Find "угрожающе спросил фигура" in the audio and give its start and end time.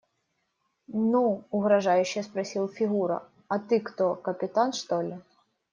1.51-3.29